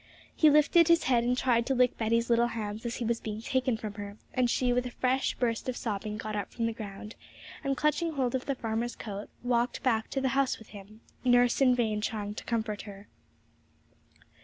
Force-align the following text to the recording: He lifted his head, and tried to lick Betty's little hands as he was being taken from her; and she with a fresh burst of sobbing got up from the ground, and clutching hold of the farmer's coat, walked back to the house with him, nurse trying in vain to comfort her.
He 0.35 0.49
lifted 0.49 0.87
his 0.87 1.03
head, 1.03 1.23
and 1.23 1.37
tried 1.37 1.67
to 1.67 1.75
lick 1.75 1.95
Betty's 1.95 2.27
little 2.27 2.47
hands 2.47 2.87
as 2.87 2.95
he 2.95 3.05
was 3.05 3.19
being 3.19 3.39
taken 3.39 3.77
from 3.77 3.93
her; 3.93 4.17
and 4.33 4.49
she 4.49 4.73
with 4.73 4.87
a 4.87 4.89
fresh 4.89 5.35
burst 5.35 5.69
of 5.69 5.77
sobbing 5.77 6.17
got 6.17 6.35
up 6.35 6.51
from 6.51 6.65
the 6.65 6.73
ground, 6.73 7.13
and 7.63 7.77
clutching 7.77 8.13
hold 8.13 8.33
of 8.33 8.47
the 8.47 8.55
farmer's 8.55 8.95
coat, 8.95 9.29
walked 9.43 9.83
back 9.83 10.09
to 10.09 10.19
the 10.19 10.29
house 10.29 10.57
with 10.57 10.69
him, 10.69 11.01
nurse 11.23 11.55
trying 11.59 11.69
in 11.77 12.01
vain 12.01 12.01
to 12.33 12.43
comfort 12.45 12.81
her. 12.81 13.09